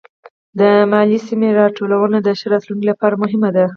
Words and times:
د 0.59 0.61
ماليې 0.91 1.19
سمه 1.27 1.49
راټولونه 1.59 2.17
د 2.21 2.29
ښه 2.39 2.47
راتلونکي 2.53 2.85
لپاره 2.91 3.19
مهمه 3.23 3.49
ده. 3.55 3.65